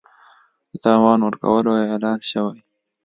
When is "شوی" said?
2.31-2.59